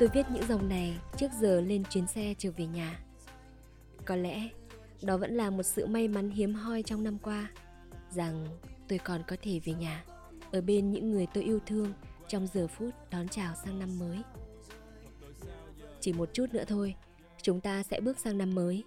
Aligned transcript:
Tôi 0.00 0.08
viết 0.08 0.26
những 0.30 0.46
dòng 0.48 0.68
này 0.68 0.98
trước 1.16 1.28
giờ 1.40 1.60
lên 1.60 1.84
chuyến 1.90 2.06
xe 2.06 2.34
trở 2.38 2.50
về 2.56 2.66
nhà. 2.66 3.00
Có 4.04 4.16
lẽ 4.16 4.48
đó 5.02 5.16
vẫn 5.16 5.34
là 5.34 5.50
một 5.50 5.62
sự 5.62 5.86
may 5.86 6.08
mắn 6.08 6.30
hiếm 6.30 6.54
hoi 6.54 6.82
trong 6.82 7.04
năm 7.04 7.18
qua 7.22 7.50
rằng 8.10 8.46
tôi 8.88 8.98
còn 8.98 9.22
có 9.28 9.36
thể 9.42 9.60
về 9.64 9.72
nhà 9.72 10.04
ở 10.52 10.60
bên 10.60 10.90
những 10.90 11.10
người 11.10 11.26
tôi 11.34 11.44
yêu 11.44 11.60
thương 11.66 11.92
trong 12.28 12.46
giờ 12.46 12.66
phút 12.66 12.94
đón 13.10 13.28
chào 13.28 13.54
sang 13.64 13.78
năm 13.78 13.98
mới. 13.98 14.18
Chỉ 16.00 16.12
một 16.12 16.30
chút 16.32 16.46
nữa 16.52 16.64
thôi, 16.66 16.94
chúng 17.42 17.60
ta 17.60 17.82
sẽ 17.82 18.00
bước 18.00 18.18
sang 18.18 18.38
năm 18.38 18.54
mới. 18.54 18.84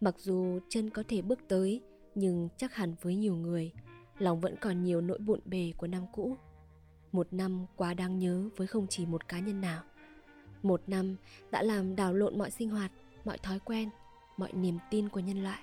Mặc 0.00 0.14
dù 0.18 0.58
chân 0.68 0.90
có 0.90 1.02
thể 1.08 1.22
bước 1.22 1.38
tới, 1.48 1.80
nhưng 2.14 2.48
chắc 2.56 2.74
hẳn 2.74 2.94
với 3.02 3.16
nhiều 3.16 3.36
người, 3.36 3.72
lòng 4.18 4.40
vẫn 4.40 4.54
còn 4.60 4.84
nhiều 4.84 5.00
nỗi 5.00 5.18
bộn 5.18 5.40
bề 5.44 5.72
của 5.76 5.86
năm 5.86 6.06
cũ. 6.12 6.36
Một 7.12 7.32
năm 7.32 7.66
quá 7.76 7.94
đáng 7.94 8.18
nhớ 8.18 8.48
với 8.56 8.66
không 8.66 8.86
chỉ 8.86 9.06
một 9.06 9.28
cá 9.28 9.38
nhân 9.38 9.60
nào. 9.60 9.82
Một 10.62 10.82
năm 10.86 11.16
đã 11.50 11.62
làm 11.62 11.96
đảo 11.96 12.14
lộn 12.14 12.38
mọi 12.38 12.50
sinh 12.50 12.70
hoạt, 12.70 12.92
mọi 13.24 13.38
thói 13.38 13.58
quen, 13.58 13.90
mọi 14.36 14.52
niềm 14.52 14.78
tin 14.90 15.08
của 15.08 15.20
nhân 15.20 15.42
loại. 15.42 15.62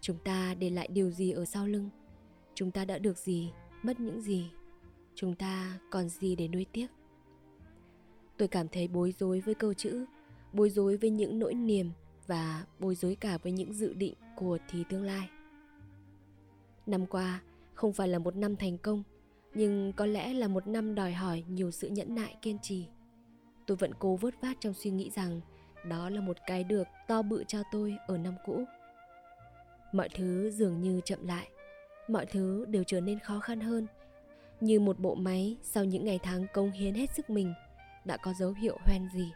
Chúng 0.00 0.18
ta 0.24 0.54
để 0.54 0.70
lại 0.70 0.88
điều 0.92 1.10
gì 1.10 1.30
ở 1.30 1.44
sau 1.44 1.66
lưng? 1.66 1.88
Chúng 2.54 2.70
ta 2.70 2.84
đã 2.84 2.98
được 2.98 3.18
gì, 3.18 3.52
mất 3.82 4.00
những 4.00 4.20
gì? 4.20 4.50
Chúng 5.14 5.34
ta 5.34 5.78
còn 5.90 6.08
gì 6.08 6.36
để 6.36 6.48
nuối 6.48 6.66
tiếc? 6.72 6.86
Tôi 8.36 8.48
cảm 8.48 8.68
thấy 8.68 8.88
bối 8.88 9.14
rối 9.18 9.40
với 9.40 9.54
câu 9.54 9.74
chữ, 9.74 10.04
bối 10.52 10.70
rối 10.70 10.96
với 10.96 11.10
những 11.10 11.38
nỗi 11.38 11.54
niềm 11.54 11.90
và 12.26 12.64
bối 12.78 12.94
rối 12.94 13.14
cả 13.14 13.38
với 13.38 13.52
những 13.52 13.72
dự 13.72 13.92
định 13.92 14.14
của 14.36 14.58
thì 14.70 14.84
tương 14.88 15.02
lai. 15.02 15.28
Năm 16.86 17.06
qua 17.06 17.42
không 17.74 17.92
phải 17.92 18.08
là 18.08 18.18
một 18.18 18.36
năm 18.36 18.56
thành 18.56 18.78
công, 18.78 19.02
nhưng 19.54 19.92
có 19.92 20.06
lẽ 20.06 20.34
là 20.34 20.48
một 20.48 20.66
năm 20.66 20.94
đòi 20.94 21.12
hỏi 21.12 21.44
nhiều 21.48 21.70
sự 21.70 21.88
nhẫn 21.88 22.14
nại 22.14 22.36
kiên 22.42 22.58
trì. 22.62 22.86
Tôi 23.66 23.76
vẫn 23.76 23.94
cố 23.98 24.16
vớt 24.16 24.34
vát 24.40 24.56
trong 24.60 24.74
suy 24.74 24.90
nghĩ 24.90 25.10
rằng 25.10 25.40
đó 25.88 26.10
là 26.10 26.20
một 26.20 26.36
cái 26.46 26.64
được 26.64 26.86
to 27.08 27.22
bự 27.22 27.44
cho 27.48 27.62
tôi 27.72 27.96
ở 28.06 28.18
năm 28.18 28.34
cũ. 28.44 28.64
Mọi 29.92 30.08
thứ 30.08 30.50
dường 30.50 30.80
như 30.80 31.00
chậm 31.04 31.26
lại, 31.26 31.48
mọi 32.08 32.26
thứ 32.26 32.64
đều 32.68 32.84
trở 32.84 33.00
nên 33.00 33.18
khó 33.18 33.40
khăn 33.40 33.60
hơn, 33.60 33.86
như 34.60 34.80
một 34.80 34.98
bộ 34.98 35.14
máy 35.14 35.56
sau 35.62 35.84
những 35.84 36.04
ngày 36.04 36.18
tháng 36.22 36.46
công 36.52 36.70
hiến 36.70 36.94
hết 36.94 37.10
sức 37.14 37.30
mình 37.30 37.54
đã 38.04 38.16
có 38.16 38.32
dấu 38.32 38.52
hiệu 38.52 38.78
hoen 38.84 39.08
gì. 39.14 39.32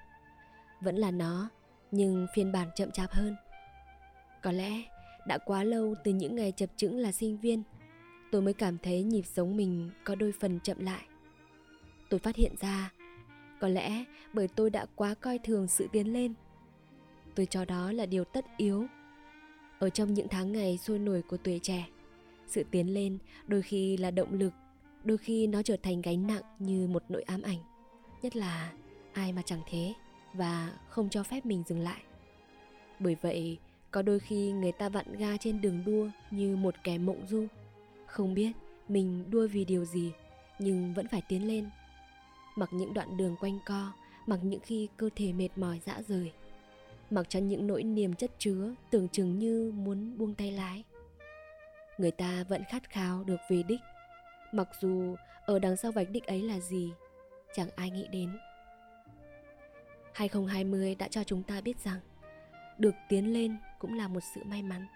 Vẫn 0.80 0.96
là 0.96 1.10
nó, 1.10 1.48
nhưng 1.90 2.26
phiên 2.34 2.52
bản 2.52 2.68
chậm 2.74 2.90
chạp 2.90 3.10
hơn. 3.10 3.36
Có 4.42 4.52
lẽ 4.52 4.82
đã 5.26 5.38
quá 5.38 5.64
lâu 5.64 5.94
từ 6.04 6.12
những 6.12 6.36
ngày 6.36 6.52
chập 6.52 6.70
chững 6.76 6.98
là 6.98 7.12
sinh 7.12 7.38
viên, 7.38 7.62
tôi 8.32 8.42
mới 8.42 8.54
cảm 8.54 8.78
thấy 8.78 9.02
nhịp 9.02 9.24
sống 9.26 9.56
mình 9.56 9.90
có 10.04 10.14
đôi 10.14 10.32
phần 10.40 10.60
chậm 10.60 10.78
lại. 10.80 11.04
Tôi 12.10 12.20
phát 12.20 12.36
hiện 12.36 12.54
ra, 12.60 12.92
có 13.60 13.68
lẽ 13.68 14.04
bởi 14.32 14.48
tôi 14.48 14.70
đã 14.70 14.86
quá 14.96 15.14
coi 15.14 15.38
thường 15.38 15.68
sự 15.68 15.88
tiến 15.92 16.12
lên. 16.12 16.34
Tôi 17.34 17.46
cho 17.46 17.64
đó 17.64 17.92
là 17.92 18.06
điều 18.06 18.24
tất 18.24 18.44
yếu. 18.56 18.86
Ở 19.78 19.90
trong 19.90 20.14
những 20.14 20.28
tháng 20.28 20.52
ngày 20.52 20.78
sôi 20.78 20.98
nổi 20.98 21.22
của 21.22 21.36
tuổi 21.36 21.60
trẻ, 21.62 21.86
sự 22.46 22.64
tiến 22.70 22.94
lên 22.94 23.18
đôi 23.46 23.62
khi 23.62 23.96
là 23.96 24.10
động 24.10 24.32
lực, 24.32 24.52
đôi 25.04 25.18
khi 25.18 25.46
nó 25.46 25.62
trở 25.62 25.76
thành 25.82 26.02
gánh 26.02 26.26
nặng 26.26 26.42
như 26.58 26.86
một 26.86 27.04
nỗi 27.08 27.22
ám 27.22 27.42
ảnh. 27.42 27.58
Nhất 28.22 28.36
là 28.36 28.72
ai 29.12 29.32
mà 29.32 29.42
chẳng 29.42 29.60
thế 29.70 29.94
và 30.34 30.72
không 30.88 31.08
cho 31.08 31.22
phép 31.22 31.46
mình 31.46 31.62
dừng 31.66 31.80
lại. 31.80 32.00
Bởi 32.98 33.16
vậy, 33.22 33.58
có 33.90 34.02
đôi 34.02 34.18
khi 34.18 34.52
người 34.52 34.72
ta 34.72 34.88
vặn 34.88 35.16
ga 35.16 35.36
trên 35.36 35.60
đường 35.60 35.82
đua 35.86 36.08
như 36.30 36.56
một 36.56 36.74
kẻ 36.84 36.98
mộng 36.98 37.26
du, 37.26 37.46
không 38.06 38.34
biết 38.34 38.52
mình 38.88 39.24
đua 39.30 39.46
vì 39.46 39.64
điều 39.64 39.84
gì 39.84 40.12
nhưng 40.58 40.94
vẫn 40.94 41.08
phải 41.08 41.22
tiến 41.28 41.48
lên. 41.48 41.70
Mặc 42.58 42.68
những 42.72 42.94
đoạn 42.94 43.16
đường 43.16 43.36
quanh 43.40 43.58
co, 43.66 43.92
mặc 44.26 44.38
những 44.42 44.60
khi 44.60 44.88
cơ 44.96 45.10
thể 45.16 45.32
mệt 45.32 45.48
mỏi 45.56 45.80
dã 45.86 46.02
rời, 46.08 46.32
mặc 47.10 47.26
cho 47.28 47.40
những 47.40 47.66
nỗi 47.66 47.82
niềm 47.82 48.14
chất 48.14 48.30
chứa 48.38 48.74
tưởng 48.90 49.08
chừng 49.08 49.38
như 49.38 49.72
muốn 49.74 50.18
buông 50.18 50.34
tay 50.34 50.52
lái. 50.52 50.84
Người 51.98 52.10
ta 52.10 52.44
vẫn 52.48 52.64
khát 52.64 52.90
khao 52.90 53.24
được 53.24 53.36
về 53.50 53.62
đích, 53.62 53.80
mặc 54.52 54.68
dù 54.80 55.16
ở 55.46 55.58
đằng 55.58 55.76
sau 55.76 55.92
vạch 55.92 56.10
đích 56.10 56.26
ấy 56.26 56.42
là 56.42 56.60
gì, 56.60 56.92
chẳng 57.54 57.68
ai 57.76 57.90
nghĩ 57.90 58.06
đến. 58.12 58.38
2020 60.14 60.94
đã 60.94 61.08
cho 61.08 61.24
chúng 61.24 61.42
ta 61.42 61.60
biết 61.60 61.78
rằng 61.84 62.00
được 62.78 62.94
tiến 63.08 63.32
lên 63.32 63.56
cũng 63.78 63.94
là 63.94 64.08
một 64.08 64.20
sự 64.34 64.40
may 64.44 64.62
mắn. 64.62 64.86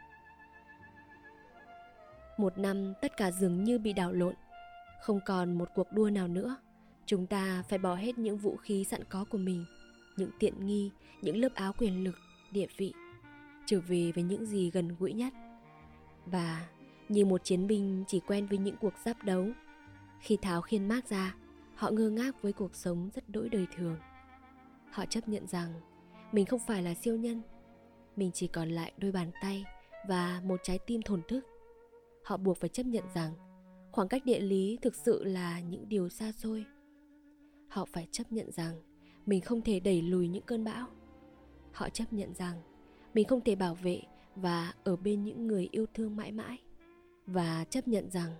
Một 2.36 2.58
năm 2.58 2.94
tất 3.02 3.16
cả 3.16 3.30
dường 3.30 3.64
như 3.64 3.78
bị 3.78 3.92
đảo 3.92 4.12
lộn, 4.12 4.34
không 5.00 5.20
còn 5.26 5.58
một 5.58 5.68
cuộc 5.74 5.92
đua 5.92 6.10
nào 6.10 6.28
nữa. 6.28 6.56
Chúng 7.06 7.26
ta 7.26 7.62
phải 7.68 7.78
bỏ 7.78 7.94
hết 7.94 8.18
những 8.18 8.38
vũ 8.38 8.56
khí 8.56 8.84
sẵn 8.84 9.04
có 9.04 9.24
của 9.30 9.38
mình, 9.38 9.64
những 10.16 10.30
tiện 10.38 10.66
nghi, 10.66 10.90
những 11.22 11.36
lớp 11.36 11.54
áo 11.54 11.72
quyền 11.78 12.04
lực, 12.04 12.14
địa 12.50 12.66
vị, 12.76 12.92
trở 13.66 13.80
về 13.80 14.12
với 14.14 14.24
những 14.24 14.46
gì 14.46 14.70
gần 14.70 14.96
gũi 14.98 15.12
nhất. 15.12 15.32
Và 16.26 16.68
như 17.08 17.24
một 17.24 17.44
chiến 17.44 17.66
binh 17.66 18.04
chỉ 18.06 18.20
quen 18.20 18.46
với 18.46 18.58
những 18.58 18.76
cuộc 18.80 18.94
giáp 19.04 19.24
đấu, 19.24 19.46
khi 20.20 20.36
tháo 20.36 20.62
khiên 20.62 20.88
mác 20.88 21.08
ra, 21.08 21.34
họ 21.74 21.90
ngơ 21.90 22.10
ngác 22.10 22.42
với 22.42 22.52
cuộc 22.52 22.74
sống 22.74 23.10
rất 23.14 23.28
đỗi 23.28 23.48
đời 23.48 23.66
thường. 23.76 23.96
Họ 24.90 25.06
chấp 25.06 25.28
nhận 25.28 25.46
rằng 25.46 25.72
mình 26.32 26.46
không 26.46 26.60
phải 26.66 26.82
là 26.82 26.94
siêu 26.94 27.16
nhân, 27.16 27.42
mình 28.16 28.30
chỉ 28.34 28.46
còn 28.46 28.68
lại 28.68 28.92
đôi 28.98 29.12
bàn 29.12 29.30
tay 29.42 29.64
và 30.08 30.40
một 30.44 30.60
trái 30.62 30.78
tim 30.86 31.02
thổn 31.02 31.22
thức. 31.28 31.46
Họ 32.24 32.36
buộc 32.36 32.58
phải 32.58 32.68
chấp 32.68 32.86
nhận 32.86 33.04
rằng 33.14 33.32
khoảng 33.92 34.08
cách 34.08 34.24
địa 34.24 34.40
lý 34.40 34.78
thực 34.82 34.94
sự 34.94 35.24
là 35.24 35.60
những 35.60 35.88
điều 35.88 36.08
xa 36.08 36.32
xôi. 36.32 36.64
Họ 37.72 37.84
phải 37.84 38.08
chấp 38.10 38.32
nhận 38.32 38.52
rằng 38.52 38.82
mình 39.26 39.40
không 39.40 39.62
thể 39.62 39.80
đẩy 39.80 40.02
lùi 40.02 40.28
những 40.28 40.42
cơn 40.42 40.64
bão. 40.64 40.86
Họ 41.72 41.88
chấp 41.88 42.12
nhận 42.12 42.34
rằng 42.34 42.62
mình 43.14 43.26
không 43.26 43.40
thể 43.40 43.54
bảo 43.54 43.74
vệ 43.74 44.02
và 44.36 44.74
ở 44.84 44.96
bên 44.96 45.24
những 45.24 45.46
người 45.46 45.68
yêu 45.72 45.86
thương 45.94 46.16
mãi 46.16 46.32
mãi 46.32 46.58
và 47.26 47.64
chấp 47.64 47.88
nhận 47.88 48.10
rằng 48.10 48.30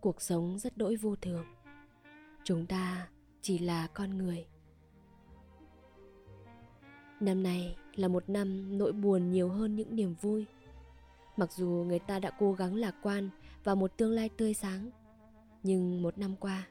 cuộc 0.00 0.22
sống 0.22 0.58
rất 0.58 0.76
đỗi 0.76 0.96
vô 0.96 1.16
thường. 1.16 1.44
Chúng 2.44 2.66
ta 2.66 3.08
chỉ 3.42 3.58
là 3.58 3.86
con 3.86 4.18
người 4.18 4.46
Năm 7.20 7.42
nay 7.42 7.76
là 7.94 8.08
một 8.08 8.28
năm 8.28 8.78
nỗi 8.78 8.92
buồn 8.92 9.30
nhiều 9.30 9.48
hơn 9.48 9.76
những 9.76 9.96
niềm 9.96 10.14
vui. 10.20 10.46
Mặc 11.36 11.52
dù 11.52 11.66
người 11.68 11.98
ta 11.98 12.18
đã 12.18 12.30
cố 12.38 12.52
gắng 12.52 12.74
lạc 12.74 12.94
quan 13.02 13.30
vào 13.64 13.76
một 13.76 13.96
tương 13.96 14.12
lai 14.12 14.28
tươi 14.28 14.54
sáng, 14.54 14.90
nhưng 15.62 16.02
một 16.02 16.18
năm 16.18 16.36
qua 16.36 16.66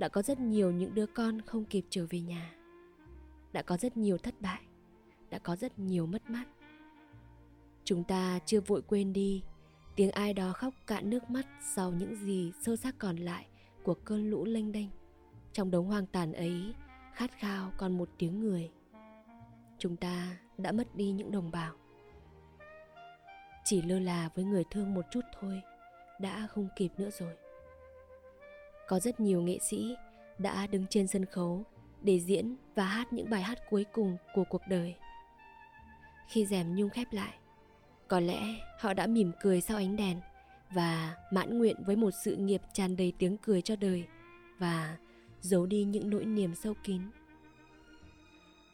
đã 0.00 0.08
có 0.08 0.22
rất 0.22 0.40
nhiều 0.40 0.70
những 0.70 0.94
đứa 0.94 1.06
con 1.06 1.40
không 1.40 1.64
kịp 1.64 1.84
trở 1.90 2.06
về 2.10 2.20
nhà. 2.20 2.54
Đã 3.52 3.62
có 3.62 3.76
rất 3.76 3.96
nhiều 3.96 4.18
thất 4.18 4.34
bại, 4.40 4.60
đã 5.30 5.38
có 5.38 5.56
rất 5.56 5.78
nhiều 5.78 6.06
mất 6.06 6.30
mát. 6.30 6.44
Chúng 7.84 8.04
ta 8.04 8.38
chưa 8.46 8.60
vội 8.60 8.82
quên 8.82 9.12
đi 9.12 9.42
tiếng 9.96 10.10
ai 10.10 10.34
đó 10.34 10.52
khóc 10.52 10.74
cạn 10.86 11.10
nước 11.10 11.30
mắt 11.30 11.46
sau 11.74 11.92
những 11.92 12.16
gì 12.16 12.52
sơ 12.60 12.76
xác 12.76 12.98
còn 12.98 13.16
lại 13.16 13.46
của 13.82 13.94
cơn 13.94 14.30
lũ 14.30 14.44
lênh 14.44 14.72
đênh. 14.72 14.88
Trong 15.52 15.70
đống 15.70 15.86
hoang 15.86 16.06
tàn 16.06 16.32
ấy, 16.32 16.74
khát 17.14 17.30
khao 17.38 17.72
còn 17.76 17.98
một 17.98 18.08
tiếng 18.18 18.40
người 18.40 18.70
chúng 19.80 19.96
ta 19.96 20.36
đã 20.58 20.72
mất 20.72 20.94
đi 20.94 21.12
những 21.12 21.30
đồng 21.30 21.50
bào 21.50 21.74
chỉ 23.64 23.82
lơ 23.82 23.98
là 23.98 24.28
với 24.34 24.44
người 24.44 24.64
thương 24.70 24.94
một 24.94 25.04
chút 25.10 25.20
thôi 25.40 25.60
đã 26.20 26.46
không 26.46 26.68
kịp 26.76 26.92
nữa 26.98 27.10
rồi 27.10 27.36
có 28.90 29.00
rất 29.00 29.20
nhiều 29.20 29.42
nghệ 29.42 29.58
sĩ 29.58 29.96
đã 30.38 30.66
đứng 30.66 30.86
trên 30.90 31.06
sân 31.06 31.24
khấu 31.24 31.64
để 32.02 32.20
diễn 32.20 32.56
và 32.74 32.84
hát 32.84 33.12
những 33.12 33.30
bài 33.30 33.42
hát 33.42 33.58
cuối 33.70 33.84
cùng 33.92 34.16
của 34.34 34.44
cuộc 34.44 34.62
đời 34.68 34.94
khi 36.28 36.46
rèm 36.46 36.74
nhung 36.74 36.90
khép 36.90 37.12
lại, 37.12 37.34
có 38.08 38.20
lẽ 38.20 38.40
họ 38.78 38.94
đã 38.94 39.06
mỉm 39.06 39.32
cười 39.40 39.60
sau 39.60 39.76
ánh 39.76 39.96
đèn 39.96 40.20
và 40.70 41.16
mãn 41.32 41.58
nguyện 41.58 41.76
với 41.86 41.96
một 41.96 42.10
sự 42.24 42.36
nghiệp 42.36 42.62
tràn 42.72 42.96
đầy 42.96 43.12
tiếng 43.18 43.36
cười 43.36 43.62
cho 43.62 43.76
đời 43.76 44.04
và 44.58 44.96
giấu 45.40 45.66
đi 45.66 45.84
những 45.84 46.10
nỗi 46.10 46.24
niềm 46.24 46.54
sâu 46.54 46.74
kín 46.84 47.02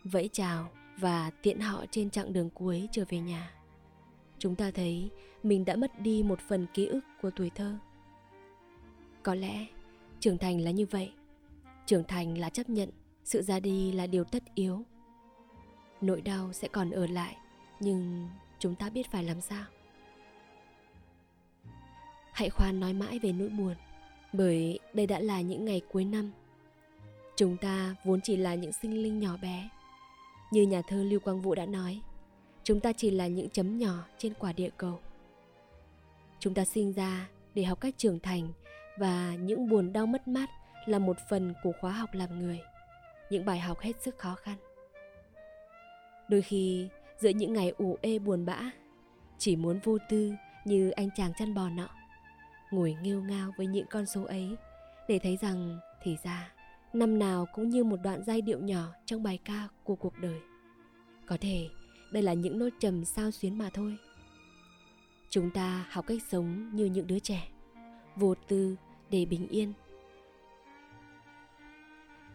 vẫy 0.05 0.31
chào 0.33 0.71
và 0.99 1.31
tiện 1.43 1.61
họ 1.61 1.85
trên 1.91 2.11
chặng 2.11 2.33
đường 2.33 2.51
cuối 2.51 2.89
trở 2.93 3.05
về 3.09 3.19
nhà. 3.19 3.55
Chúng 4.39 4.55
ta 4.55 4.71
thấy 4.71 5.11
mình 5.43 5.65
đã 5.65 5.77
mất 5.77 6.01
đi 6.01 6.23
một 6.23 6.41
phần 6.49 6.67
ký 6.75 6.87
ức 6.87 7.01
của 7.23 7.31
tuổi 7.37 7.51
thơ. 7.51 7.79
Có 9.23 9.35
lẽ 9.35 9.67
trưởng 10.27 10.39
thành 10.39 10.61
là 10.61 10.71
như 10.71 10.87
vậy. 10.87 11.13
Trưởng 11.87 12.05
thành 12.05 12.39
là 12.39 12.51
chấp 12.51 12.69
nhận 12.69 12.91
sự 13.25 13.43
ra 13.43 13.61
đi 13.61 13.93
là 13.93 14.07
điều 14.07 14.25
tất 14.25 14.43
yếu. 14.55 14.83
Nỗi 16.01 16.21
đau 16.21 16.53
sẽ 16.53 16.69
còn 16.69 16.91
ở 16.91 17.07
lại, 17.07 17.37
nhưng 17.81 18.29
chúng 18.59 18.75
ta 18.75 18.91
biết 18.91 19.11
phải 19.11 19.25
làm 19.25 19.41
sao. 19.41 19.65
Hãy 22.33 22.51
khoan 22.51 22.81
nói 22.81 22.93
mãi 22.93 23.19
về 23.19 23.33
nỗi 23.33 23.49
buồn, 23.49 23.75
bởi 24.33 24.79
đây 24.93 25.07
đã 25.07 25.19
là 25.19 25.41
những 25.41 25.65
ngày 25.65 25.81
cuối 25.93 26.05
năm. 26.05 26.33
Chúng 27.37 27.57
ta 27.57 27.95
vốn 28.05 28.21
chỉ 28.21 28.37
là 28.37 28.55
những 28.55 28.73
sinh 28.73 29.03
linh 29.03 29.21
nhỏ 29.21 29.37
bé 29.43 29.69
như 30.51 30.63
nhà 30.63 30.83
thơ 30.89 31.03
Lưu 31.05 31.21
Quang 31.21 31.43
Vũ 31.43 31.55
đã 31.55 31.67
nói, 31.67 32.01
chúng 32.65 32.81
ta 32.81 32.93
chỉ 32.93 33.11
là 33.11 33.27
những 33.27 33.51
chấm 33.51 33.79
nhỏ 33.79 34.05
trên 34.19 34.35
quả 34.35 34.53
địa 34.53 34.71
cầu. 34.77 35.01
Chúng 36.41 36.55
ta 36.55 36.65
sinh 36.65 36.93
ra 36.93 37.29
để 37.55 37.65
học 37.65 37.81
cách 37.81 37.95
trưởng 37.99 38.21
thành 38.21 38.53
và 38.99 39.35
những 39.35 39.69
buồn 39.69 39.93
đau 39.93 40.07
mất 40.07 40.29
mát 40.29 40.51
là 40.87 40.99
một 40.99 41.17
phần 41.31 41.55
của 41.63 41.73
khóa 41.81 41.93
học 41.93 42.11
làm 42.13 42.41
người. 42.41 42.61
những 43.31 43.45
bài 43.45 43.59
học 43.59 43.81
hết 43.81 44.03
sức 44.03 44.19
khó 44.19 44.35
khăn. 44.35 44.57
Đôi 46.29 46.43
khi, 46.43 46.89
giữa 47.19 47.31
những 47.31 47.53
ngày 47.53 47.73
ủ 47.79 47.97
ê 48.03 48.19
buồn 48.19 48.47
bã, 48.47 48.71
chỉ 49.39 49.57
muốn 49.57 49.79
vô 49.85 49.99
tư 50.09 50.33
như 50.65 50.91
anh 50.91 51.09
chàng 51.17 51.33
chăn 51.39 51.55
bò 51.55 51.69
nọ, 51.69 51.89
ngồi 52.71 52.97
nghêu 53.03 53.23
ngao 53.23 53.53
với 53.57 53.67
những 53.67 53.87
con 53.91 54.07
số 54.07 54.25
ấy 54.25 54.57
để 55.09 55.19
thấy 55.19 55.37
rằng 55.37 55.79
thì 56.03 56.17
ra 56.23 56.53
năm 56.93 57.19
nào 57.19 57.47
cũng 57.55 57.69
như 57.69 57.85
một 57.85 57.97
đoạn 58.03 58.23
giai 58.27 58.41
điệu 58.43 58.61
nhỏ 58.61 58.87
trong 59.05 59.23
bài 59.23 59.39
ca 59.45 59.69
của 59.85 59.97
cuộc 59.97 60.19
đời. 60.19 60.41
Có 61.27 61.37
thể 61.41 61.69
đây 62.13 62.23
là 62.23 62.33
những 62.33 62.59
nốt 62.59 62.69
trầm 62.81 63.05
sao 63.05 63.31
xuyến 63.31 63.59
mà 63.59 63.71
thôi. 63.75 63.97
Chúng 65.31 65.51
ta 65.51 65.87
học 65.91 66.05
cách 66.07 66.23
sống 66.29 66.71
như 66.77 66.85
những 66.85 67.07
đứa 67.07 67.19
trẻ, 67.19 67.49
vô 68.17 68.35
tư 68.49 68.77
để 69.11 69.25
bình 69.25 69.49
yên. 69.49 69.73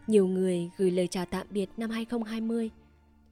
Nhiều 0.06 0.26
người 0.26 0.70
gửi 0.76 0.90
lời 0.90 1.06
chào 1.06 1.26
tạm 1.26 1.46
biệt 1.50 1.70
năm 1.76 1.90
2020, 1.90 2.70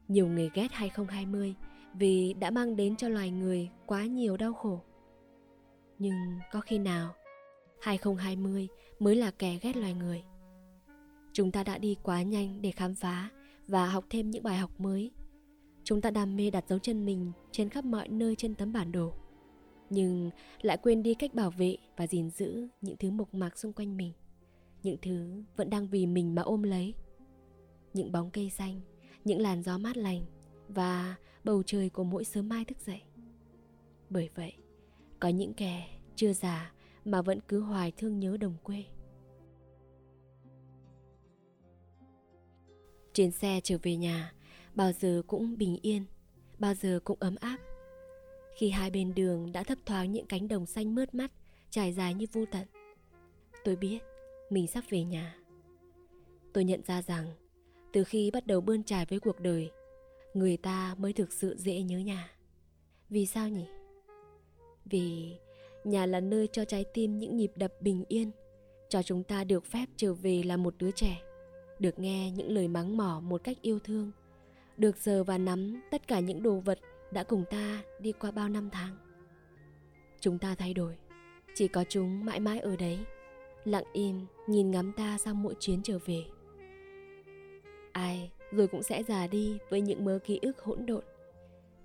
nhiều 0.09 0.29
người 0.29 0.51
ghét 0.55 0.73
2020 0.73 1.55
vì 1.95 2.35
đã 2.35 2.51
mang 2.51 2.77
đến 2.77 2.97
cho 2.97 3.09
loài 3.09 3.31
người 3.31 3.71
quá 3.87 4.07
nhiều 4.07 4.37
đau 4.37 4.53
khổ. 4.53 4.81
Nhưng 5.99 6.39
có 6.53 6.61
khi 6.61 6.79
nào 6.79 7.15
2020 7.81 8.69
mới 8.99 9.17
là 9.17 9.31
kẻ 9.31 9.59
ghét 9.63 9.77
loài 9.77 9.95
người? 9.95 10.23
Chúng 11.33 11.51
ta 11.51 11.65
đã 11.65 11.79
đi 11.79 11.97
quá 12.03 12.23
nhanh 12.23 12.63
để 12.63 12.71
khám 12.71 12.95
phá 12.95 13.29
và 13.69 13.87
học 13.87 14.05
thêm 14.11 14.31
những 14.31 14.43
bài 14.43 14.57
học 14.59 14.81
mới. 14.81 15.11
Chúng 15.85 16.01
ta 16.01 16.11
đam 16.11 16.37
mê 16.37 16.51
đặt 16.51 16.65
dấu 16.69 16.79
chân 16.79 17.05
mình 17.07 17.33
trên 17.53 17.69
khắp 17.69 17.85
mọi 17.85 18.09
nơi 18.09 18.37
trên 18.37 18.55
tấm 18.55 18.73
bản 18.73 18.93
đồ 18.93 19.13
nhưng 19.91 20.31
lại 20.63 20.77
quên 20.77 21.03
đi 21.03 21.15
cách 21.15 21.35
bảo 21.35 21.51
vệ 21.51 21.77
và 21.97 22.07
gìn 22.07 22.31
giữ 22.31 22.69
những 22.81 22.97
thứ 22.97 23.11
mộc 23.11 23.35
mạc 23.35 23.59
xung 23.59 23.73
quanh 23.73 23.97
mình. 23.97 24.13
Những 24.83 24.97
thứ 25.03 25.43
vẫn 25.57 25.71
đang 25.71 25.89
vì 25.89 26.07
mình 26.07 26.35
mà 26.35 26.43
ôm 26.43 26.63
lấy. 26.63 26.95
Những 27.95 28.13
bóng 28.13 28.31
cây 28.31 28.51
xanh, 28.51 28.81
những 29.25 29.41
làn 29.41 29.63
gió 29.63 29.79
mát 29.79 29.97
lành 29.97 30.23
và 30.69 31.17
bầu 31.45 31.63
trời 31.67 31.91
của 31.91 32.05
mỗi 32.05 32.25
sớm 32.25 32.49
mai 32.49 32.65
thức 32.65 32.79
dậy. 32.87 33.03
Bởi 34.11 34.29
vậy, 34.35 34.53
có 35.21 35.29
những 35.29 35.55
kẻ 35.55 36.01
chưa 36.17 36.33
già 36.33 36.73
mà 37.05 37.23
vẫn 37.23 37.41
cứ 37.49 37.61
hoài 37.61 37.93
thương 37.97 38.21
nhớ 38.21 38.37
đồng 38.37 38.55
quê. 38.63 38.85
Trên 43.13 43.31
xe 43.31 43.61
trở 43.65 43.79
về 43.83 43.97
nhà, 43.97 44.33
bao 44.75 44.93
giờ 44.93 45.23
cũng 45.27 45.59
bình 45.59 45.79
yên, 45.83 46.05
bao 46.59 46.75
giờ 46.75 47.01
cũng 47.05 47.19
ấm 47.21 47.37
áp 47.41 47.59
khi 48.55 48.71
hai 48.71 48.91
bên 48.91 49.15
đường 49.15 49.53
đã 49.53 49.63
thấp 49.63 49.79
thoáng 49.87 50.13
những 50.13 50.27
cánh 50.27 50.49
đồng 50.49 50.67
xanh 50.67 50.95
mướt 50.95 51.15
mắt, 51.15 51.33
trải 51.71 51.93
dài 51.93 52.15
như 52.15 52.27
vô 52.33 52.45
tận. 52.51 52.67
Tôi 53.65 53.77
biết, 53.77 53.99
mình 54.51 54.67
sắp 54.67 54.85
về 54.91 55.05
nhà. 55.05 55.37
Tôi 56.53 56.65
nhận 56.65 56.81
ra 56.87 57.03
rằng, 57.03 57.27
từ 57.93 58.05
khi 58.05 58.31
bắt 58.31 58.47
đầu 58.47 58.61
bươn 58.61 58.83
trải 58.83 59.07
với 59.07 59.21
cuộc 59.21 59.41
đời, 59.41 59.71
người 60.35 60.57
ta 60.57 60.95
mới 60.99 61.13
thực 61.13 61.33
sự 61.33 61.57
dễ 61.59 61.83
nhớ 61.83 61.99
nhà. 61.99 62.31
Vì 63.09 63.27
sao 63.27 63.49
nhỉ? 63.49 63.67
Vì 64.85 65.33
nhà 65.85 66.07
là 66.07 66.21
nơi 66.21 66.49
cho 66.53 66.65
trái 66.65 66.85
tim 66.95 67.19
những 67.19 67.37
nhịp 67.37 67.53
đập 67.57 67.73
bình 67.81 68.05
yên, 68.09 68.31
cho 68.89 69.03
chúng 69.03 69.23
ta 69.23 69.45
được 69.45 69.65
phép 69.65 69.87
trở 69.97 70.15
về 70.15 70.43
là 70.43 70.57
một 70.57 70.75
đứa 70.79 70.91
trẻ, 70.91 71.23
được 71.79 71.99
nghe 71.99 72.31
những 72.31 72.51
lời 72.51 72.69
mắng 72.69 72.97
mỏ 72.97 73.21
một 73.25 73.45
cách 73.45 73.59
yêu 73.63 73.79
thương, 73.79 74.11
được 74.77 74.97
sờ 74.97 75.25
và 75.25 75.39
nắm 75.39 75.83
tất 75.91 76.09
cả 76.09 76.21
những 76.21 76.43
đồ 76.43 76.61
vật 76.61 76.79
đã 77.13 77.23
cùng 77.23 77.45
ta 77.51 77.83
đi 77.99 78.13
qua 78.13 78.31
bao 78.31 78.49
năm 78.49 78.71
tháng. 78.73 78.97
Chúng 80.21 80.39
ta 80.39 80.55
thay 80.55 80.75
đổi, 80.75 80.97
chỉ 81.55 81.69
có 81.69 81.85
chúng 81.89 82.25
mãi 82.25 82.41
mãi 82.41 82.61
ở 82.61 82.77
đấy, 82.77 82.99
lặng 83.65 83.85
im 83.93 84.27
nhìn 84.47 84.71
ngắm 84.71 84.93
ta 84.93 85.19
sau 85.19 85.35
mỗi 85.35 85.55
chuyến 85.61 85.83
trở 85.83 85.99
về. 86.07 86.25
Ai 87.93 88.31
rồi 88.53 88.67
cũng 88.67 88.83
sẽ 88.83 89.03
già 89.03 89.27
đi 89.27 89.59
với 89.69 89.81
những 89.81 90.05
mớ 90.05 90.19
ký 90.25 90.39
ức 90.43 90.63
hỗn 90.63 90.87
độn. 90.87 91.05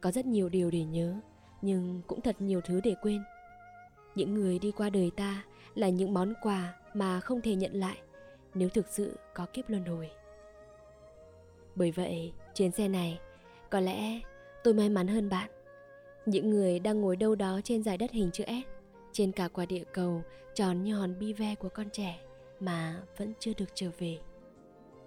Có 0.01 0.11
rất 0.11 0.25
nhiều 0.25 0.49
điều 0.49 0.71
để 0.71 0.83
nhớ, 0.83 1.15
nhưng 1.61 2.01
cũng 2.07 2.21
thật 2.21 2.35
nhiều 2.39 2.61
thứ 2.61 2.81
để 2.83 2.95
quên. 3.01 3.23
Những 4.15 4.33
người 4.33 4.59
đi 4.59 4.71
qua 4.71 4.89
đời 4.89 5.11
ta 5.15 5.43
là 5.75 5.89
những 5.89 6.13
món 6.13 6.33
quà 6.41 6.73
mà 6.93 7.19
không 7.19 7.41
thể 7.41 7.55
nhận 7.55 7.73
lại 7.73 7.97
nếu 8.53 8.69
thực 8.69 8.87
sự 8.89 9.17
có 9.33 9.45
kiếp 9.53 9.69
luân 9.69 9.85
hồi. 9.85 10.09
Bởi 11.75 11.91
vậy 11.91 12.33
chuyến 12.53 12.71
xe 12.71 12.87
này, 12.87 13.19
có 13.69 13.79
lẽ 13.79 14.19
tôi 14.65 14.73
may 14.73 14.89
mắn 14.89 15.07
hơn 15.07 15.29
bạn. 15.29 15.49
Những 16.25 16.49
người 16.49 16.79
đang 16.79 17.01
ngồi 17.01 17.15
đâu 17.15 17.35
đó 17.35 17.59
trên 17.63 17.83
giải 17.83 17.97
đất 17.97 18.11
hình 18.11 18.29
chữ 18.33 18.43
S, 18.47 18.67
trên 19.11 19.31
cả 19.31 19.47
quả 19.47 19.65
địa 19.65 19.83
cầu, 19.93 20.21
tròn 20.55 20.83
như 20.83 20.95
hòn 20.95 21.19
bi 21.19 21.33
ve 21.33 21.55
của 21.55 21.69
con 21.69 21.89
trẻ 21.89 22.19
mà 22.59 23.01
vẫn 23.17 23.33
chưa 23.39 23.51
được 23.57 23.65
trở 23.73 23.89
về. 23.97 24.17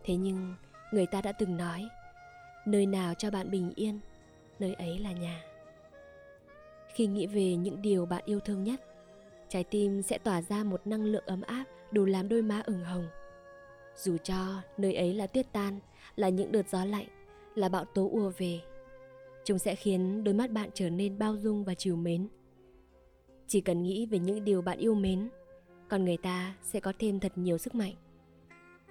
Thế 0.05 0.17
nhưng, 0.17 0.55
người 0.93 1.07
ta 1.07 1.21
đã 1.21 1.33
từng 1.33 1.57
nói, 1.57 1.89
nơi 2.67 2.87
nào 2.87 3.15
cho 3.15 3.31
bạn 3.31 3.51
bình 3.51 3.73
yên, 3.77 4.01
nơi 4.59 4.75
ấy 4.75 4.99
là 4.99 5.13
nhà. 5.13 5.45
Khi 6.95 7.07
nghĩ 7.07 7.27
về 7.27 7.57
những 7.57 7.83
điều 7.83 8.07
bạn 8.07 8.23
yêu 8.27 8.41
thương 8.41 8.65
nhất, 8.65 8.81
trái 9.49 9.65
tim 9.65 10.03
sẽ 10.03 10.19
tỏa 10.19 10.43
ra 10.43 10.65
một 10.65 10.87
năng 10.87 11.05
lượng 11.05 11.27
ấm 11.27 11.41
áp 11.41 11.65
đủ 11.91 12.05
làm 12.05 12.29
đôi 12.29 12.43
má 12.43 12.63
ửng 12.67 12.85
hồng. 12.85 13.09
Dù 13.97 14.17
cho 14.23 14.63
nơi 14.77 14.95
ấy 14.95 15.15
là 15.15 15.27
tuyết 15.27 15.53
tan, 15.53 15.79
là 16.17 16.29
những 16.29 16.53
đợt 16.53 16.69
gió 16.69 16.85
lạnh, 16.85 17.07
là 17.55 17.69
bão 17.69 17.85
tố 17.85 18.09
ùa 18.13 18.33
về 18.39 18.61
chúng 19.49 19.59
sẽ 19.59 19.75
khiến 19.75 20.25
đôi 20.25 20.35
mắt 20.35 20.51
bạn 20.51 20.71
trở 20.75 20.91
nên 20.91 21.19
bao 21.19 21.37
dung 21.37 21.65
và 21.65 21.75
chiều 21.75 21.97
mến. 21.97 22.29
Chỉ 23.47 23.61
cần 23.61 23.83
nghĩ 23.83 24.07
về 24.07 24.19
những 24.19 24.45
điều 24.45 24.63
bạn 24.63 24.79
yêu 24.79 24.95
mến, 24.95 25.29
con 25.89 26.05
người 26.05 26.17
ta 26.17 26.55
sẽ 26.63 26.81
có 26.81 26.93
thêm 26.99 27.21
thật 27.21 27.33
nhiều 27.37 27.59
sức 27.59 27.75
mạnh. 27.75 27.95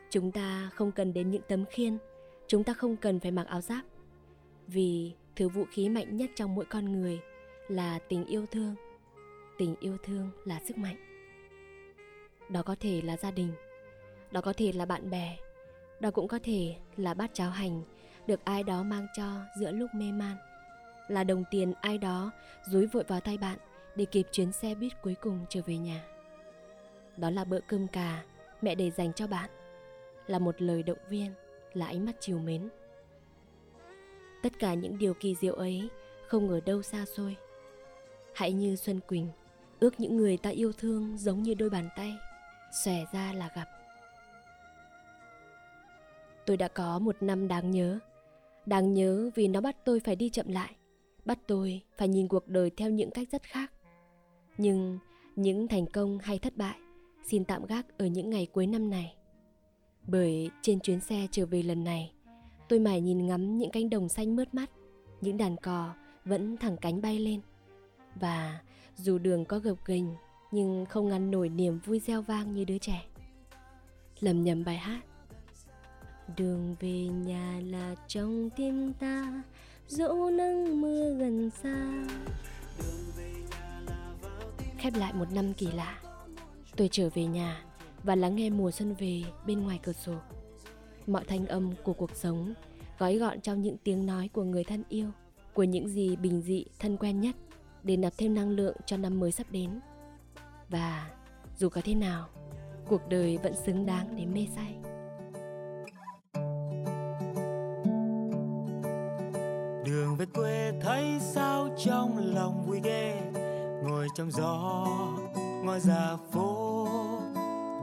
Chúng 0.10 0.32
ta 0.32 0.70
không 0.74 0.92
cần 0.92 1.14
đến 1.14 1.32
những 1.32 1.42
tấm 1.48 1.66
khiên, 1.66 1.98
chúng 2.48 2.64
ta 2.64 2.74
không 2.74 2.96
cần 2.96 3.20
phải 3.20 3.32
mặc 3.32 3.48
áo 3.48 3.62
giáp, 3.62 3.86
vì 4.68 5.12
thứ 5.36 5.50
vũ 5.50 5.66
khí 5.72 5.90
mạnh 5.90 6.18
nhất 6.18 6.30
trong 6.36 6.56
mỗi 6.56 6.66
con 6.66 6.92
người 6.92 7.20
là 7.68 8.00
tình 8.00 8.26
yêu 8.26 8.46
thương. 8.46 8.76
Tình 9.58 9.76
yêu 9.80 9.98
thương 10.04 10.30
là 10.46 10.62
sức 10.68 10.78
mạnh. 10.78 10.98
Đó 12.50 12.64
có 12.64 12.76
thể 12.80 13.02
là 13.02 13.18
gia 13.18 13.32
đình, 13.32 13.52
đó 14.32 14.42
có 14.42 14.54
thể 14.54 14.72
là 14.72 14.86
bạn 14.86 15.10
bè, 15.10 15.38
đó 16.00 16.12
cũng 16.12 16.28
có 16.28 16.40
thể 16.44 16.76
là 16.96 17.14
bát 17.14 17.30
cháo 17.34 17.50
hành 17.50 17.82
được 18.28 18.46
ai 18.46 18.64
đó 18.64 18.84
mang 18.84 19.08
cho 19.18 19.42
giữa 19.60 19.72
lúc 19.72 19.90
mê 19.96 20.12
man 20.12 20.38
là 21.08 21.24
đồng 21.24 21.44
tiền 21.52 21.74
ai 21.82 21.98
đó 21.98 22.32
dúi 22.66 22.88
vội 22.88 23.04
vào 23.08 23.20
tay 23.20 23.38
bạn 23.38 23.58
để 23.96 24.06
kịp 24.06 24.28
chuyến 24.32 24.52
xe 24.52 24.76
buýt 24.76 24.92
cuối 25.02 25.16
cùng 25.22 25.46
trở 25.50 25.62
về 25.66 25.78
nhà. 25.78 26.04
Đó 27.18 27.30
là 27.30 27.44
bữa 27.44 27.60
cơm 27.68 27.88
cà 27.88 28.24
mẹ 28.62 28.76
để 28.76 28.92
dành 28.92 29.14
cho 29.14 29.28
bạn, 29.28 29.50
là 30.28 30.40
một 30.40 30.62
lời 30.62 30.84
động 30.84 30.98
viên, 31.10 31.32
là 31.74 31.86
ánh 31.86 32.06
mắt 32.06 32.16
chiều 32.20 32.40
mến. 32.40 32.70
Tất 34.44 34.60
cả 34.60 34.74
những 34.74 34.98
điều 34.98 35.14
kỳ 35.14 35.36
diệu 35.36 35.54
ấy 35.54 35.90
không 36.28 36.50
ở 36.50 36.60
đâu 36.60 36.82
xa 36.82 37.06
xôi. 37.06 37.36
Hãy 38.34 38.54
như 38.54 38.76
xuân 38.76 39.00
quỳnh, 39.00 39.28
ước 39.80 40.00
những 40.00 40.18
người 40.18 40.38
ta 40.38 40.50
yêu 40.50 40.72
thương 40.72 41.18
giống 41.18 41.44
như 41.44 41.54
đôi 41.54 41.70
bàn 41.70 41.90
tay, 41.96 42.14
xòe 42.84 43.06
ra 43.14 43.34
là 43.34 43.50
gặp. 43.56 43.66
Tôi 46.46 46.58
đã 46.58 46.68
có 46.68 47.00
một 47.00 47.16
năm 47.22 47.48
đáng 47.48 47.72
nhớ 47.72 48.00
đáng 48.68 48.94
nhớ 48.94 49.30
vì 49.36 49.48
nó 49.48 49.62
bắt 49.62 49.76
tôi 49.84 50.00
phải 50.00 50.16
đi 50.16 50.30
chậm 50.30 50.48
lại 50.48 50.76
bắt 51.28 51.40
tôi 51.48 51.82
phải 51.98 52.08
nhìn 52.08 52.28
cuộc 52.28 52.48
đời 52.48 52.72
theo 52.78 52.90
những 52.90 53.12
cách 53.12 53.28
rất 53.32 53.44
khác. 53.44 53.72
Nhưng 54.58 55.00
những 55.36 55.68
thành 55.68 55.86
công 55.86 56.20
hay 56.20 56.40
thất 56.40 56.58
bại 56.58 56.78
xin 57.24 57.46
tạm 57.46 57.66
gác 57.66 57.98
ở 57.98 58.06
những 58.06 58.30
ngày 58.30 58.46
cuối 58.46 58.68
năm 58.68 58.90
này. 58.90 59.16
Bởi 60.08 60.50
trên 60.62 60.80
chuyến 60.80 61.00
xe 61.00 61.28
trở 61.32 61.46
về 61.46 61.64
lần 61.64 61.84
này, 61.84 62.12
tôi 62.70 62.80
mải 62.80 63.02
nhìn 63.02 63.28
ngắm 63.28 63.58
những 63.58 63.72
cánh 63.72 63.90
đồng 63.90 64.10
xanh 64.10 64.36
mướt 64.36 64.54
mắt, 64.54 64.72
những 65.22 65.38
đàn 65.38 65.58
cò 65.58 65.94
vẫn 66.26 66.58
thẳng 66.58 66.78
cánh 66.78 67.02
bay 67.02 67.20
lên. 67.20 67.42
Và 68.16 68.60
dù 68.96 69.18
đường 69.18 69.46
có 69.46 69.60
gập 69.60 69.78
ghềnh, 69.86 70.08
nhưng 70.52 70.86
không 70.86 71.08
ngăn 71.08 71.32
nổi 71.32 71.50
niềm 71.50 71.80
vui 71.80 72.00
reo 72.00 72.22
vang 72.22 72.54
như 72.54 72.66
đứa 72.66 72.78
trẻ. 72.78 73.06
Lầm 74.20 74.44
nhầm 74.44 74.64
bài 74.64 74.78
hát. 74.78 75.02
Đường 76.38 76.76
về 76.80 77.08
nhà 77.08 77.62
là 77.64 77.96
trong 78.08 78.50
tim 78.50 78.94
ta 78.94 79.44
dẫu 79.88 80.30
nắng 80.30 80.82
mưa 80.82 81.14
gần 81.14 81.50
xa. 81.50 82.06
Khép 84.78 84.94
lại 84.96 85.14
một 85.14 85.32
năm 85.32 85.54
kỳ 85.54 85.68
lạ. 85.72 86.00
Tôi 86.76 86.90
trở 86.92 87.10
về 87.14 87.26
nhà 87.26 87.64
và 88.04 88.16
lắng 88.16 88.36
nghe 88.36 88.50
mùa 88.50 88.72
xuân 88.72 88.96
về 89.00 89.24
bên 89.46 89.64
ngoài 89.64 89.80
cửa 89.84 89.94
sổ. 89.94 90.14
Mọi 91.08 91.24
thanh 91.28 91.46
âm 91.46 91.72
của 91.84 91.94
cuộc 91.94 92.16
sống, 92.16 92.54
gói 93.00 93.18
gọn 93.18 93.42
trong 93.42 93.62
những 93.62 93.78
tiếng 93.84 94.06
nói 94.06 94.30
của 94.34 94.44
người 94.44 94.64
thân 94.64 94.84
yêu, 94.90 95.08
của 95.54 95.64
những 95.64 95.90
gì 95.90 96.16
bình 96.16 96.42
dị, 96.42 96.66
thân 96.80 96.98
quen 96.98 97.22
nhất, 97.22 97.36
để 97.84 97.98
nạp 97.98 98.14
thêm 98.18 98.36
năng 98.36 98.50
lượng 98.50 98.76
cho 98.86 98.98
năm 98.98 99.20
mới 99.20 99.32
sắp 99.32 99.48
đến. 99.52 99.80
Và 100.70 101.12
dù 101.58 101.70
có 101.70 101.82
thế 101.84 101.96
nào, 101.96 102.28
cuộc 102.88 103.02
đời 103.10 103.38
vẫn 103.38 103.54
xứng 103.66 103.86
đáng 103.86 104.16
để 104.16 104.26
mê 104.26 104.48
say. 104.56 104.76
Đường 110.18 110.26
về 110.26 110.26
quê 110.34 110.72
thấy 110.82 111.20
sao 111.20 111.70
trong 111.86 112.34
lòng 112.36 112.64
vui 112.68 112.82
ghê. 112.84 113.22
Ngồi 113.84 114.08
trong 114.16 114.32
gió 114.32 114.88
ngồi 115.64 115.80
ra 115.80 116.18
phố. 116.32 116.88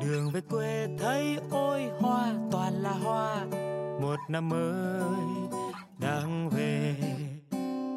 Đường 0.00 0.30
về 0.32 0.40
quê 0.40 0.88
thấy 0.98 1.38
ôi 1.50 1.90
hoa, 2.00 2.34
toàn 2.50 2.72
là 2.72 2.90
hoa. 2.90 3.44
Một 4.00 4.16
năm 4.28 4.48
mới 4.48 5.02
đang 5.98 6.48
về, 6.48 6.94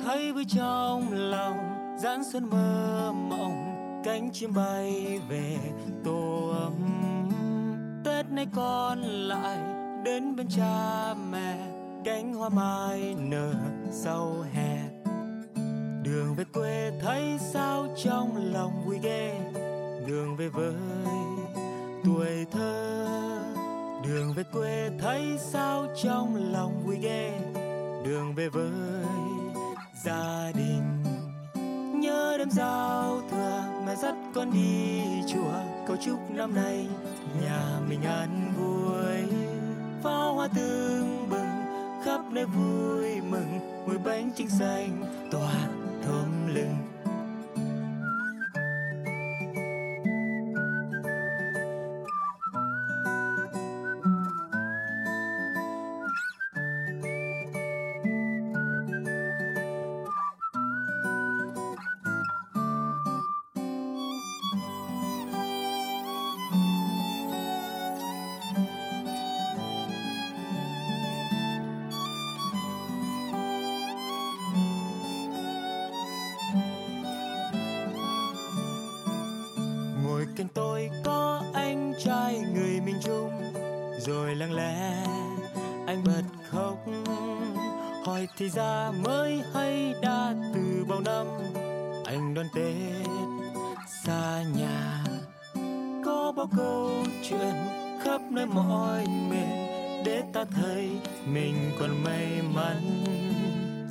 thấy 0.05 0.31
vui 0.33 0.45
trong 0.47 1.07
lòng 1.11 1.57
giãn 1.99 2.23
xuân 2.31 2.49
mơ 2.49 3.11
mộng. 3.11 3.73
Cánh 4.05 4.29
chim 4.33 4.53
bay 4.53 5.19
về 5.29 5.57
tổ 6.03 6.53
ấm. 6.63 6.73
Tết 8.05 8.31
nay 8.31 8.47
con 8.55 9.01
lại 9.01 9.57
đến 10.03 10.35
bên 10.35 10.47
cha 10.49 11.13
mẹ 11.31 11.76
cánh 12.05 12.33
hoa 12.33 12.49
mai 12.49 13.15
nở 13.19 13.53
sau 13.91 14.45
hè. 14.53 14.77
Đường 16.03 16.35
về 16.35 16.43
quê 16.53 16.91
thấy 17.01 17.37
sao 17.53 17.87
trong 18.03 18.53
lòng 18.53 18.85
vui 18.85 18.99
ghê. 19.03 19.39
Đường 20.07 20.35
về 20.37 20.49
với 20.49 20.73
tuổi 22.05 22.45
thơ. 22.51 23.07
Đường 24.03 24.33
về 24.33 24.43
quê 24.53 24.89
thấy 24.99 25.37
sao 25.39 25.87
trong 26.03 26.51
lòng 26.53 26.83
vui 26.85 26.97
ghê. 27.01 27.31
Đường 28.05 28.33
về 28.35 28.49
với 28.49 28.71
gia 30.03 30.51
đình. 30.55 31.03
Nhớ 32.01 32.35
đêm 32.37 32.49
giao 32.51 33.21
thừa 33.31 33.63
mẹ 33.85 33.95
dắt 33.95 34.15
con 34.35 34.53
đi 34.53 35.01
chùa. 35.33 35.59
Cầu 35.87 35.97
chúc 36.05 36.31
năm 36.31 36.55
nay 36.55 36.87
nhà 37.41 37.79
mình 37.89 38.01
an 38.01 38.53
vui. 38.57 39.37
Pháo 40.03 40.33
hoa 40.33 40.47
tương 40.55 41.29
bừng 41.29 41.46
khắp 42.07 42.21
nơi 42.31 42.45
vui 42.45 43.21
mừng 43.29 43.59
mùi 43.87 43.97
bánh 43.97 44.31
trưng 44.35 44.49
xanh 44.49 45.03
tỏa 45.31 45.67
thơm 46.03 46.47
lừng 46.55 46.86
rồi 84.07 84.35
lặng 84.35 84.53
lẽ, 84.53 85.03
anh 85.87 86.03
bật 86.05 86.21
khóc. 86.49 86.77
Hỏi 88.05 88.27
thì 88.37 88.49
ra 88.49 88.91
mới 89.03 89.41
hay 89.53 89.93
đã 90.01 90.33
từ 90.53 90.85
bao 90.89 90.99
năm, 90.99 91.27
anh 92.05 92.33
đón 92.33 92.45
tết 92.55 93.07
xa 94.03 94.43
nhà. 94.55 95.03
Có 96.05 96.33
bao 96.37 96.49
câu 96.57 96.91
chuyện 97.29 97.53
khắp 98.03 98.21
nơi 98.31 98.45
mọi 98.45 99.05
miền, 99.07 99.67
để 100.05 100.23
ta 100.33 100.45
thấy 100.45 100.89
mình 101.25 101.55
còn 101.79 102.03
may 102.03 102.41
mắn. 102.53 103.03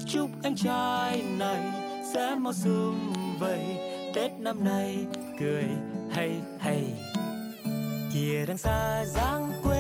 Chúc 0.09 0.31
anh 0.43 0.57
trai 0.57 1.23
này 1.39 1.61
sẽ 2.15 2.35
mau 2.35 2.53
sum 2.53 3.13
vầy, 3.39 3.61
tết 4.15 4.33
năm 4.39 4.65
nay 4.65 5.07
cười 5.41 5.65
hay 6.11 6.41
hay. 6.59 6.85
Kia 8.15 8.45
đang 8.47 8.59
xa 8.59 9.05
dáng 9.05 9.53
quê 9.63 9.76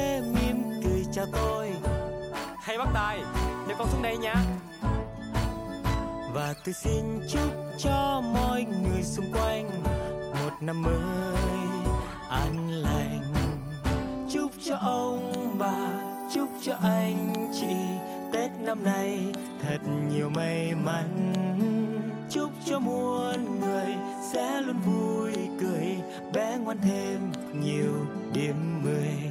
cho 1.17 1.27
tôi. 1.33 1.73
Hay 2.61 2.79
bác 2.79 2.87
tài 2.95 3.19
để 3.69 3.75
con 3.79 3.89
xuống 3.93 4.03
đây 4.03 4.17
nha. 4.17 4.35
Và 6.35 6.55
tôi 6.65 6.75
xin 6.75 7.21
chúc 7.29 7.55
cho 7.79 8.23
mọi 8.35 8.67
người 8.83 9.03
xung 9.03 9.33
quanh 9.33 9.71
một 10.33 10.53
năm 10.61 10.83
mới 10.83 11.37
an 12.31 12.71
lành. 12.71 13.23
Chúc 14.31 14.51
cho 14.65 14.77
ông 14.77 15.33
bà, 15.59 15.77
chúc 16.35 16.49
cho 16.63 16.75
anh 16.83 17.51
chị 17.61 17.77
tết 18.33 18.51
năm 18.61 18.85
nay 18.85 19.33
thật 19.63 19.79
nhiều 20.11 20.29
may 20.29 20.75
mắn. 20.85 21.33
Chúc 22.31 22.51
cho 22.67 22.79
muôn 22.79 23.61
người 23.61 23.95
sẽ 24.33 24.61
luôn 24.61 24.77
vui 24.87 25.33
cười, 25.61 25.97
bé 26.35 26.59
ngoan 26.59 26.79
thêm 26.83 27.33
nhiều 27.65 28.07
điểm 28.33 28.83
mười. 28.83 29.31